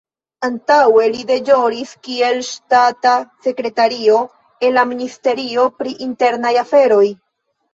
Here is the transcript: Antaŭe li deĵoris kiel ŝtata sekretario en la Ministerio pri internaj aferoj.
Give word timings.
Antaŭe 0.45 1.03
li 1.15 1.19
deĵoris 1.31 1.91
kiel 2.07 2.39
ŝtata 2.47 3.11
sekretario 3.49 4.19
en 4.69 4.75
la 4.79 4.87
Ministerio 4.95 5.69
pri 5.83 5.95
internaj 6.11 6.57
aferoj. 6.65 7.07